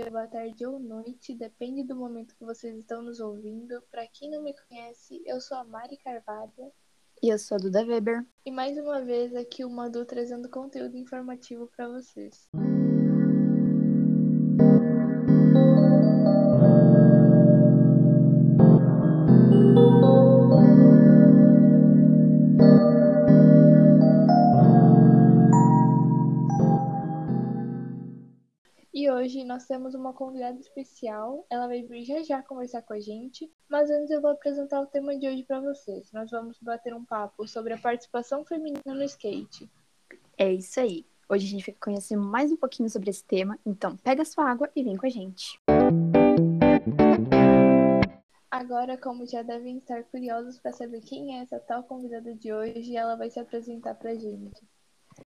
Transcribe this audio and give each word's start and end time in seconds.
dia, 0.00 0.10
boa 0.10 0.26
tarde 0.26 0.64
ou 0.64 0.78
noite, 0.78 1.34
depende 1.34 1.82
do 1.82 1.94
momento 1.94 2.34
que 2.34 2.44
vocês 2.44 2.74
estão 2.78 3.02
nos 3.02 3.20
ouvindo. 3.20 3.82
Para 3.90 4.06
quem 4.06 4.30
não 4.30 4.42
me 4.42 4.54
conhece, 4.54 5.22
eu 5.26 5.40
sou 5.40 5.58
a 5.58 5.64
Mari 5.64 5.98
Carvalho. 5.98 6.72
E 7.22 7.28
eu 7.28 7.38
sou 7.38 7.56
a 7.56 7.58
Duda 7.58 7.84
Weber. 7.84 8.24
E 8.46 8.50
mais 8.50 8.78
uma 8.78 9.02
vez 9.02 9.34
aqui 9.34 9.62
o 9.62 9.68
Madu 9.68 10.06
trazendo 10.06 10.48
conteúdo 10.48 10.96
informativo 10.96 11.66
para 11.66 11.86
vocês. 11.86 12.48
Hoje 29.20 29.44
nós 29.44 29.66
temos 29.66 29.94
uma 29.94 30.14
convidada 30.14 30.58
especial. 30.58 31.46
Ela 31.50 31.66
vai 31.66 31.82
vir 31.82 32.04
já 32.04 32.22
já 32.22 32.42
conversar 32.42 32.82
com 32.82 32.94
a 32.94 33.00
gente. 33.00 33.50
Mas 33.68 33.90
antes 33.90 34.10
eu 34.10 34.20
vou 34.20 34.30
apresentar 34.30 34.80
o 34.80 34.86
tema 34.86 35.16
de 35.16 35.28
hoje 35.28 35.44
para 35.44 35.60
vocês. 35.60 36.10
Nós 36.12 36.30
vamos 36.30 36.58
bater 36.60 36.94
um 36.94 37.04
papo 37.04 37.46
sobre 37.46 37.74
a 37.74 37.78
participação 37.78 38.44
feminina 38.44 38.82
no 38.86 39.02
skate. 39.04 39.70
É 40.38 40.50
isso 40.52 40.80
aí. 40.80 41.04
Hoje 41.28 41.46
a 41.46 41.50
gente 41.50 41.66
vai 41.66 41.76
conhecer 41.78 42.16
mais 42.16 42.50
um 42.50 42.56
pouquinho 42.56 42.88
sobre 42.88 43.10
esse 43.10 43.22
tema. 43.22 43.58
Então, 43.64 43.96
pega 43.98 44.24
sua 44.24 44.50
água 44.50 44.70
e 44.74 44.82
vem 44.82 44.96
com 44.96 45.06
a 45.06 45.10
gente. 45.10 45.60
Agora, 48.50 48.96
como 48.96 49.26
já 49.26 49.42
devem 49.42 49.78
estar 49.78 50.02
curiosos 50.04 50.58
para 50.58 50.72
saber 50.72 51.02
quem 51.02 51.38
é 51.38 51.42
essa 51.42 51.60
tal 51.60 51.84
convidada 51.84 52.34
de 52.34 52.52
hoje, 52.52 52.96
ela 52.96 53.16
vai 53.16 53.30
se 53.30 53.38
apresentar 53.38 53.94
para 53.94 54.10
a 54.10 54.14
gente. 54.14 54.66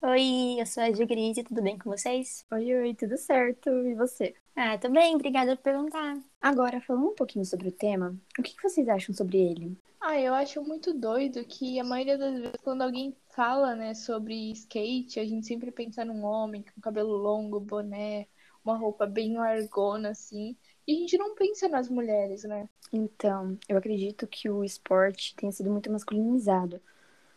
Oi, 0.00 0.60
eu 0.60 0.66
sou 0.66 0.82
a 0.82 0.90
Grise, 0.90 1.42
tudo 1.42 1.60
bem 1.62 1.76
com 1.76 1.90
vocês? 1.90 2.46
Oi, 2.52 2.74
oi, 2.74 2.94
tudo 2.94 3.16
certo. 3.16 3.68
E 3.68 3.94
você? 3.94 4.34
Ah, 4.54 4.78
tô 4.78 4.88
bem, 4.88 5.14
obrigada 5.14 5.56
por 5.56 5.62
perguntar. 5.62 6.16
Agora, 6.40 6.80
falando 6.80 7.08
um 7.08 7.14
pouquinho 7.14 7.44
sobre 7.44 7.68
o 7.68 7.72
tema, 7.72 8.16
o 8.38 8.42
que 8.42 8.54
vocês 8.62 8.88
acham 8.88 9.14
sobre 9.14 9.38
ele? 9.38 9.76
Ah, 10.00 10.20
eu 10.20 10.34
acho 10.34 10.62
muito 10.62 10.92
doido 10.92 11.44
que 11.44 11.78
a 11.78 11.84
maioria 11.84 12.18
das 12.18 12.34
vezes 12.34 12.56
quando 12.62 12.82
alguém 12.82 13.16
fala, 13.30 13.74
né, 13.74 13.94
sobre 13.94 14.50
skate, 14.52 15.20
a 15.20 15.24
gente 15.24 15.46
sempre 15.46 15.70
pensa 15.70 16.04
num 16.04 16.24
homem 16.24 16.62
com 16.62 16.80
cabelo 16.80 17.16
longo, 17.16 17.60
boné, 17.60 18.26
uma 18.64 18.76
roupa 18.76 19.06
bem 19.06 19.36
largona, 19.36 20.10
assim. 20.10 20.56
E 20.86 20.94
a 20.96 20.98
gente 20.98 21.16
não 21.16 21.34
pensa 21.34 21.68
nas 21.68 21.88
mulheres, 21.88 22.44
né? 22.44 22.68
Então, 22.92 23.58
eu 23.68 23.76
acredito 23.76 24.26
que 24.26 24.50
o 24.50 24.64
esporte 24.64 25.34
tenha 25.36 25.52
sido 25.52 25.70
muito 25.70 25.90
masculinizado 25.90 26.80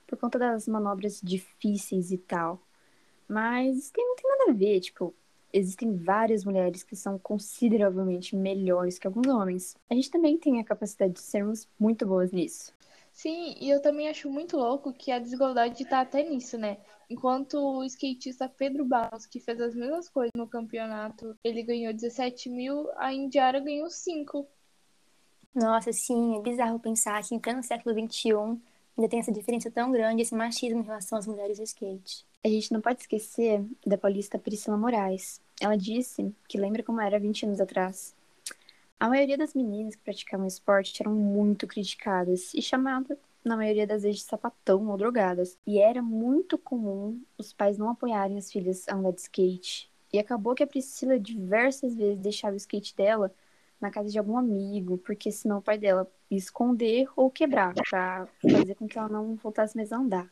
por 0.06 0.18
conta 0.18 0.40
das 0.40 0.68
manobras 0.68 1.22
difíceis 1.22 2.12
e 2.12 2.18
tal. 2.18 2.62
Mas 3.28 3.90
tem, 3.92 4.06
não 4.06 4.16
tem 4.16 4.30
nada 4.30 4.52
a 4.52 4.54
ver, 4.54 4.80
tipo, 4.80 5.14
existem 5.52 5.96
várias 5.98 6.44
mulheres 6.46 6.84
que 6.84 6.96
são 6.96 7.18
consideravelmente 7.18 8.36
melhores 8.36 9.00
que 9.00 9.08
alguns 9.08 9.28
homens. 9.28 9.76
A 9.90 9.96
gente 9.96 10.12
também 10.12 10.38
tem 10.38 10.60
a 10.60 10.64
capacidade 10.64 11.14
de 11.14 11.22
sermos 11.22 11.68
muito 11.80 12.06
boas 12.06 12.32
nisso. 12.32 12.74
Sim, 13.12 13.56
e 13.62 13.70
eu 13.70 13.82
também 13.82 14.10
acho 14.10 14.30
muito 14.30 14.58
louco 14.58 14.92
que 14.92 15.12
a 15.12 15.20
desigualdade 15.20 15.84
está 15.84 16.02
até 16.02 16.22
nisso, 16.22 16.58
né? 16.58 16.78
Enquanto 17.10 17.56
o 17.58 17.84
skatista 17.86 18.50
Pedro 18.50 18.84
Barros, 18.84 19.26
que 19.26 19.40
fez 19.40 19.62
as 19.62 19.74
mesmas 19.74 20.10
coisas 20.10 20.32
no 20.36 20.48
campeonato, 20.48 21.34
ele 21.44 21.64
ganhou 21.64 21.94
17 21.94 22.50
mil, 22.50 22.90
a 22.98 23.14
Indiara 23.14 23.60
ganhou 23.62 23.90
5. 23.90 24.46
Nossa, 25.54 25.94
sim, 25.94 26.36
é 26.38 26.42
bizarro 26.42 26.78
pensar 26.80 27.24
que 27.24 27.34
em 27.34 27.40
pleno 27.40 27.64
século 27.64 27.96
XXI 27.96 28.60
ainda 28.98 29.10
tem 29.10 29.20
essa 29.20 29.32
diferença 29.32 29.70
tão 29.70 29.92
grande, 29.92 30.22
esse 30.22 30.34
machismo 30.34 30.80
em 30.80 30.86
relação 30.86 31.18
às 31.18 31.28
mulheres 31.28 31.58
do 31.58 31.64
skate. 31.64 32.26
A 32.44 32.48
gente 32.48 32.72
não 32.72 32.82
pode 32.82 33.02
esquecer 33.02 33.64
da 33.86 33.98
paulista 33.98 34.40
Priscila 34.40 34.78
Moraes. 34.78 35.42
Ela 35.60 35.76
disse 35.76 36.34
que 36.48 36.58
lembra 36.58 36.84
como 36.84 37.02
era 37.02 37.20
20 37.20 37.46
anos 37.46 37.60
atrás. 37.60 38.16
A 39.00 39.10
maioria 39.10 39.38
das 39.38 39.54
meninas 39.54 39.96
que 39.96 40.04
praticavam 40.04 40.48
esporte 40.48 41.02
eram 41.02 41.14
muito 41.14 41.68
criticadas 41.68 42.54
e 42.54 42.62
chamadas, 42.62 43.18
na 43.44 43.58
maioria 43.58 43.86
das 43.86 44.04
vezes, 44.04 44.22
de 44.22 44.26
sapatão 44.26 44.88
ou 44.88 44.98
drogadas. 44.98 45.58
E 45.68 45.80
era 45.80 46.02
muito 46.02 46.58
comum 46.58 47.22
os 47.38 47.52
pais 47.52 47.78
não 47.78 47.90
apoiarem 47.90 48.38
as 48.38 48.52
filhas 48.52 48.88
a 48.88 48.96
andar 48.96 49.12
de 49.12 49.22
skate. 49.22 49.90
E 50.14 50.18
acabou 50.18 50.56
que 50.56 50.64
a 50.64 50.68
Priscila 50.68 51.20
diversas 51.20 51.94
vezes 51.96 52.20
deixava 52.20 52.54
o 52.54 52.58
skate 52.58 52.96
dela 52.96 53.34
na 53.80 53.92
casa 53.92 54.10
de 54.10 54.18
algum 54.18 54.38
amigo, 54.38 54.98
porque 55.00 55.32
senão 55.32 55.60
o 55.60 55.62
pai 55.62 55.78
dela 55.78 56.08
ia 56.30 56.38
esconder 56.38 57.08
ou 57.16 57.30
quebrar, 57.30 57.74
para 57.74 58.28
fazer 58.42 58.76
com 58.76 58.88
que 58.88 58.98
ela 58.98 59.10
não 59.10 59.36
voltasse 59.36 59.76
mais 59.76 59.92
a 59.92 59.98
andar. 59.98 60.30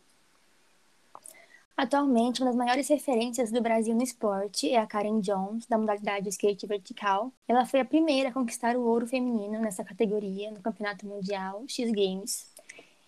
Atualmente, 1.76 2.40
uma 2.40 2.52
das 2.52 2.56
maiores 2.56 2.88
referências 2.88 3.52
do 3.52 3.60
Brasil 3.60 3.96
no 3.96 4.04
esporte 4.04 4.70
é 4.70 4.78
a 4.78 4.86
Karen 4.86 5.20
Jones, 5.20 5.66
da 5.66 5.76
modalidade 5.76 6.30
skate 6.30 6.68
vertical. 6.68 7.34
Ela 7.48 7.66
foi 7.66 7.80
a 7.80 7.86
primeira 7.86 8.30
a 8.30 8.32
conquistar 8.32 8.78
o 8.78 8.84
ouro 8.84 9.08
feminino 9.08 9.60
nessa 9.60 9.84
categoria 9.84 10.52
no 10.52 10.62
Campeonato 10.62 11.08
Mundial 11.08 11.64
X 11.68 11.92
Games. 11.92 12.53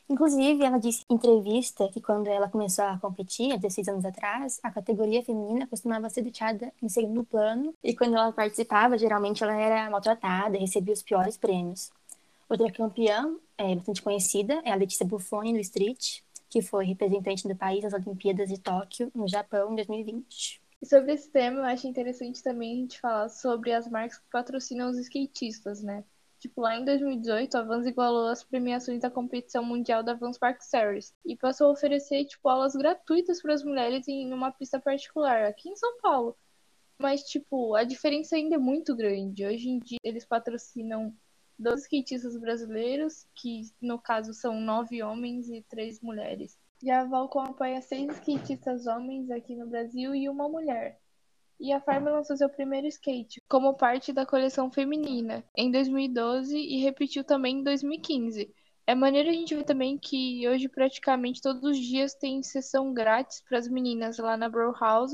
Inclusive, 0.08 0.64
ela 0.64 0.78
disse 0.78 1.04
em 1.10 1.16
entrevista 1.16 1.90
que 1.90 2.00
quando 2.00 2.28
ela 2.28 2.48
começou 2.48 2.86
a 2.86 2.98
competir, 3.00 3.52
há 3.52 3.56
16 3.56 3.88
anos 3.88 4.06
atrás, 4.06 4.60
a 4.62 4.70
categoria 4.70 5.24
feminina 5.24 5.66
costumava 5.66 6.10
ser 6.10 6.22
deixada 6.22 6.72
em 6.82 6.88
segundo 6.88 7.24
plano 7.24 7.74
e 7.84 7.96
quando 7.96 8.16
ela 8.16 8.32
participava, 8.32 9.00
geralmente 9.00 9.44
ela 9.44 9.56
era 9.56 9.90
maltratada 9.90 10.56
e 10.56 10.60
recebia 10.60 10.94
os 10.94 11.02
piores 11.02 11.38
prêmios. 11.38 11.92
Outra 12.48 12.72
campeã, 12.72 13.36
é, 13.58 13.76
bastante 13.76 14.04
conhecida, 14.04 14.62
é 14.64 14.72
a 14.72 14.76
Letícia 14.76 15.06
Buffoni, 15.06 15.54
do 15.54 15.60
Street, 15.60 16.20
que 16.48 16.62
foi 16.62 16.86
representante 16.86 17.48
do 17.48 17.56
país 17.56 17.84
nas 17.84 17.94
Olimpíadas 17.94 18.48
de 18.50 18.60
Tóquio, 18.60 19.12
no 19.16 19.28
Japão, 19.28 19.72
em 19.72 19.76
2020. 19.76 20.62
E 20.82 20.86
sobre 20.86 21.14
esse 21.14 21.28
tema, 21.30 21.62
eu 21.62 21.64
acho 21.64 21.88
interessante 21.88 22.44
também 22.44 22.74
a 22.74 22.76
gente 22.82 23.00
falar 23.00 23.30
sobre 23.30 23.74
as 23.74 23.88
marcas 23.88 24.20
que 24.20 24.30
patrocinam 24.32 24.92
os 24.92 24.98
skatistas, 25.00 25.82
né? 25.82 26.04
Tipo, 26.40 26.62
lá 26.62 26.78
em 26.78 26.86
2018, 26.86 27.56
a 27.56 27.64
Vans 27.64 27.86
igualou 27.86 28.28
as 28.28 28.44
premiações 28.44 29.02
da 29.02 29.10
competição 29.10 29.64
mundial 29.64 30.04
da 30.04 30.14
Vans 30.14 30.38
Park 30.38 30.62
Series 30.62 31.14
e 31.26 31.36
passou 31.36 31.68
a 31.68 31.72
oferecer, 31.72 32.26
tipo, 32.26 32.48
aulas 32.48 32.76
gratuitas 32.76 33.42
para 33.42 33.54
as 33.54 33.64
mulheres 33.64 34.08
em 34.08 34.32
uma 34.34 34.52
pista 34.52 34.80
particular, 34.80 35.46
aqui 35.46 35.70
em 35.70 35.76
São 35.76 35.98
Paulo. 36.02 36.38
Mas, 36.98 37.24
tipo, 37.24 37.76
a 37.76 37.84
diferença 37.84 38.36
ainda 38.36 38.56
é 38.56 38.60
muito 38.60 38.96
grande. 38.96 39.46
Hoje 39.46 39.70
em 39.70 39.80
dia, 39.80 40.00
eles 40.04 40.26
patrocinam 40.26 41.14
dois 41.58 41.82
skatistas 41.84 42.38
brasileiros, 42.38 43.26
que 43.34 43.64
no 43.82 44.00
caso 44.00 44.34
são 44.34 44.60
nove 44.60 45.02
homens 45.02 45.50
e 45.50 45.62
três 45.64 46.02
mulheres. 46.02 46.58
E 46.84 46.92
a 46.92 47.04
Valcom 47.06 47.42
apoia 47.42 47.82
seis 47.82 48.12
skatistas 48.18 48.86
homens 48.88 49.32
aqui 49.32 49.56
no 49.56 49.68
Brasil 49.68 50.14
e 50.14 50.30
uma 50.30 50.48
mulher 50.48 51.00
e 51.60 51.72
a 51.72 51.82
Farm 51.82 52.06
lançou 52.06 52.38
seu 52.38 52.50
primeiro 52.50 52.88
skate 52.88 53.42
como 53.48 53.74
parte 53.74 54.12
da 54.14 54.26
coleção 54.26 54.72
feminina 54.72 55.44
em 55.56 55.72
2012 55.72 56.58
e 56.58 56.82
repetiu 56.82 57.24
também 57.24 57.60
em 57.60 57.64
2015. 57.64 58.54
É 58.88 58.94
maneiro 58.94 59.30
a 59.30 59.34
gente 59.34 59.56
ver 59.56 59.64
também 59.64 59.98
que 59.98 60.48
hoje 60.48 60.70
praticamente 60.70 61.42
todos 61.42 61.64
os 61.64 61.78
dias 61.78 62.14
tem 62.14 62.44
sessão 62.44 62.94
grátis 62.94 63.42
para 63.42 63.58
as 63.58 63.68
meninas 63.68 64.20
lá 64.20 64.38
na 64.38 64.48
Bro 64.48 64.76
House, 64.80 65.14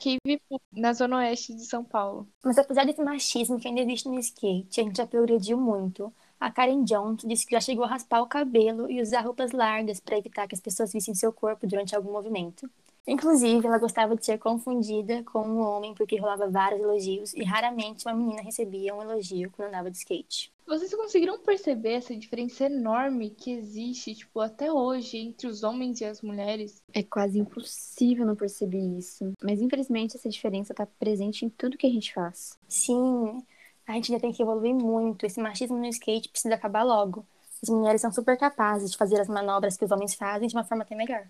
que 0.00 0.16
vive 0.26 0.42
na 0.72 0.92
zona 0.92 1.18
oeste 1.18 1.54
de 1.54 1.64
São 1.64 1.84
Paulo. 1.84 2.28
Mas 2.44 2.58
apesar 2.58 2.84
desse 2.84 3.00
machismo 3.00 3.60
que 3.60 3.68
ainda 3.68 3.80
existe 3.80 4.08
no 4.08 4.18
skate, 4.18 4.80
a 4.80 4.84
gente 4.84 4.96
já 4.96 5.06
progrediu 5.06 5.56
muito. 5.56 6.12
A 6.40 6.50
Karen 6.50 6.82
Jones 6.82 7.22
disse 7.24 7.46
que 7.46 7.52
já 7.52 7.60
chegou 7.60 7.84
a 7.84 7.88
raspar 7.88 8.20
o 8.20 8.26
cabelo 8.26 8.90
e 8.90 9.00
usar 9.00 9.20
roupas 9.20 9.52
largas 9.52 10.00
para 10.00 10.18
evitar 10.18 10.48
que 10.48 10.56
as 10.56 10.60
pessoas 10.60 10.92
vissem 10.92 11.14
seu 11.14 11.32
corpo 11.32 11.64
durante 11.68 11.94
algum 11.94 12.10
movimento. 12.10 12.68
Inclusive, 13.06 13.66
ela 13.66 13.78
gostava 13.78 14.14
de 14.14 14.24
ser 14.24 14.38
confundida 14.38 15.24
com 15.24 15.40
um 15.40 15.60
homem 15.60 15.94
porque 15.94 16.18
rolava 16.18 16.48
vários 16.48 16.80
elogios 16.80 17.34
e 17.34 17.42
raramente 17.42 18.06
uma 18.06 18.14
menina 18.14 18.42
recebia 18.42 18.94
um 18.94 19.02
elogio 19.02 19.50
quando 19.50 19.68
andava 19.68 19.90
de 19.90 19.98
skate. 19.98 20.52
Vocês 20.64 20.94
conseguiram 20.94 21.38
perceber 21.40 21.94
essa 21.94 22.16
diferença 22.16 22.64
enorme 22.64 23.30
que 23.30 23.50
existe, 23.50 24.14
tipo, 24.14 24.38
até 24.40 24.72
hoje 24.72 25.18
entre 25.18 25.48
os 25.48 25.64
homens 25.64 26.00
e 26.00 26.04
as 26.04 26.22
mulheres? 26.22 26.80
É 26.94 27.02
quase 27.02 27.38
impossível 27.38 28.24
não 28.24 28.36
perceber 28.36 28.78
isso. 28.96 29.32
Mas 29.42 29.60
infelizmente 29.60 30.16
essa 30.16 30.28
diferença 30.28 30.72
está 30.72 30.86
presente 30.86 31.44
em 31.44 31.48
tudo 31.48 31.76
que 31.76 31.86
a 31.86 31.90
gente 31.90 32.14
faz. 32.14 32.56
Sim, 32.68 33.42
a 33.86 33.92
gente 33.94 34.12
ainda 34.12 34.22
tem 34.22 34.32
que 34.32 34.42
evoluir 34.42 34.74
muito. 34.74 35.26
Esse 35.26 35.40
machismo 35.40 35.76
no 35.76 35.86
skate 35.86 36.28
precisa 36.28 36.54
acabar 36.54 36.84
logo. 36.84 37.26
As 37.60 37.68
mulheres 37.68 38.00
são 38.00 38.12
super 38.12 38.38
capazes 38.38 38.92
de 38.92 38.96
fazer 38.96 39.20
as 39.20 39.28
manobras 39.28 39.76
que 39.76 39.84
os 39.84 39.90
homens 39.90 40.14
fazem 40.14 40.48
de 40.48 40.54
uma 40.54 40.64
forma 40.64 40.84
até 40.84 40.94
melhor. 40.94 41.28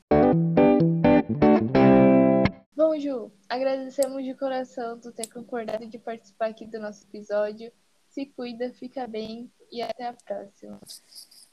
Bom, 2.82 2.99
Ju, 2.99 3.31
agradecemos 3.49 4.25
de 4.25 4.34
coração 4.34 4.99
tu 4.99 5.12
ter 5.12 5.29
concordado 5.29 5.87
de 5.87 6.00
participar 6.00 6.46
aqui 6.46 6.67
do 6.67 6.81
nosso 6.81 7.05
episódio. 7.05 7.70
Se 8.08 8.26
cuida, 8.26 8.73
fica 8.73 9.06
bem 9.06 9.49
e 9.70 9.81
até 9.81 10.08
a 10.08 10.12
próxima. 10.12 10.81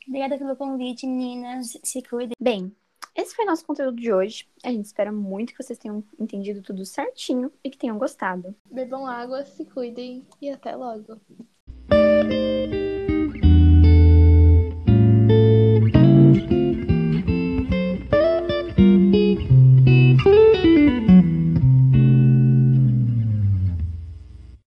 Obrigada 0.07 0.39
pelo 0.39 0.55
convite, 0.55 1.05
meninas. 1.05 1.77
Se 1.83 2.01
cuidem. 2.01 2.33
Bem, 2.41 2.75
esse 3.15 3.35
foi 3.35 3.45
nosso 3.45 3.63
conteúdo 3.63 4.01
de 4.01 4.11
hoje. 4.11 4.49
A 4.63 4.71
gente 4.71 4.85
espera 4.85 5.11
muito 5.11 5.53
que 5.53 5.63
vocês 5.63 5.77
tenham 5.77 6.03
entendido 6.19 6.63
tudo 6.63 6.83
certinho 6.83 7.53
e 7.63 7.69
que 7.69 7.77
tenham 7.77 7.99
gostado. 7.99 8.55
Bebam 8.65 9.05
água, 9.05 9.45
se 9.45 9.65
cuidem 9.65 10.25
e 10.41 10.49
até 10.49 10.75
logo. 10.75 11.21